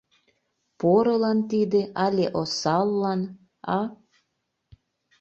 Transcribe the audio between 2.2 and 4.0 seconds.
осаллан, а?